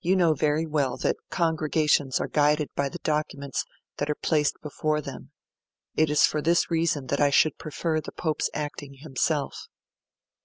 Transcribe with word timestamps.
You 0.00 0.16
know 0.16 0.34
very 0.34 0.66
well 0.66 0.96
that 0.96 1.14
Congregations 1.30 2.18
are 2.18 2.26
guided 2.26 2.70
by 2.74 2.88
the 2.88 2.98
documents 3.04 3.64
that 3.98 4.10
are 4.10 4.16
placed 4.16 4.56
before 4.62 5.00
them; 5.00 5.30
it 5.94 6.10
is 6.10 6.26
for 6.26 6.42
this 6.42 6.72
reason 6.72 7.06
that 7.06 7.20
I 7.20 7.30
should 7.30 7.56
prefer 7.56 8.00
the 8.00 8.10
Pope's 8.10 8.50
acting 8.52 8.94
himself.' 8.94 9.68